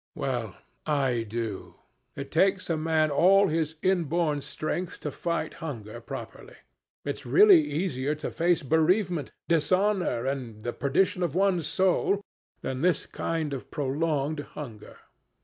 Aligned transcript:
Well, 0.15 0.55
I 0.87 1.21
do. 1.29 1.75
It 2.15 2.31
takes 2.31 2.71
a 2.71 2.75
man 2.75 3.11
all 3.11 3.49
his 3.49 3.75
inborn 3.83 4.41
strength 4.41 4.99
to 5.01 5.11
fight 5.11 5.53
hunger 5.61 6.01
properly. 6.01 6.55
It's 7.05 7.23
really 7.23 7.61
easier 7.63 8.15
to 8.15 8.31
face 8.31 8.63
bereavement, 8.63 9.31
dishonor, 9.47 10.25
and 10.25 10.63
the 10.63 10.73
perdition 10.73 11.21
of 11.21 11.35
one's 11.35 11.67
soul 11.67 12.23
than 12.61 12.81
this 12.81 13.05
kind 13.05 13.53
of 13.53 13.69
prolonged 13.69 14.39
hunger. 14.39 14.97